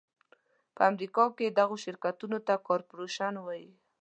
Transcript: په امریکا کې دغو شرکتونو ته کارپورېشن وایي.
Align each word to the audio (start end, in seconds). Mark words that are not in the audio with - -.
په 0.75 0.81
امریکا 0.91 1.23
کې 1.37 1.47
دغو 1.59 1.75
شرکتونو 1.83 2.37
ته 2.47 2.53
کارپورېشن 2.67 3.33
وایي. 3.39 3.71